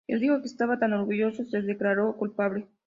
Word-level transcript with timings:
El 0.07 0.19
dijo 0.19 0.41
que 0.41 0.47
estaba 0.47 0.79
tan 0.79 0.93
orgulloso, 0.93 1.45
se 1.45 1.61
declaró 1.61 2.17
culpable. 2.17 2.65